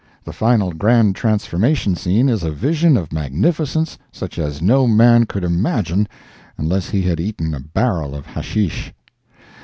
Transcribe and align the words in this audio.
The 0.23 0.33
final 0.33 0.71
grand 0.71 1.15
transformation 1.15 1.95
scene 1.95 2.27
is 2.27 2.41
a 2.41 2.49
vision 2.49 2.97
of 2.97 3.13
magnificence 3.13 3.99
such 4.11 4.39
as 4.39 4.59
no 4.59 4.87
man 4.87 5.27
could 5.27 5.43
imagine 5.43 6.07
unless 6.57 6.89
he 6.89 7.03
had 7.03 7.19
eaten 7.19 7.53
a 7.53 7.59
barrel 7.59 8.15
of 8.15 8.25
hasheesh. 8.25 8.93